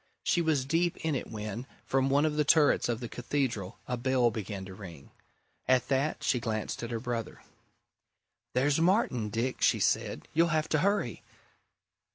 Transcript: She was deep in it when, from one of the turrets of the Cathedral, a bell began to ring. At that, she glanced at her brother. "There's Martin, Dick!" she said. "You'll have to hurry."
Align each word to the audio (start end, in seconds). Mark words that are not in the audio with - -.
She 0.23 0.41
was 0.41 0.65
deep 0.65 0.97
in 1.05 1.13
it 1.13 1.27
when, 1.29 1.67
from 1.85 2.09
one 2.09 2.25
of 2.25 2.35
the 2.35 2.43
turrets 2.43 2.89
of 2.89 3.01
the 3.01 3.07
Cathedral, 3.07 3.77
a 3.87 3.97
bell 3.97 4.31
began 4.31 4.65
to 4.65 4.73
ring. 4.73 5.11
At 5.67 5.89
that, 5.89 6.23
she 6.23 6.39
glanced 6.39 6.81
at 6.81 6.89
her 6.89 6.99
brother. 6.99 7.43
"There's 8.55 8.79
Martin, 8.81 9.29
Dick!" 9.29 9.61
she 9.61 9.79
said. 9.79 10.27
"You'll 10.33 10.47
have 10.47 10.67
to 10.69 10.79
hurry." 10.79 11.21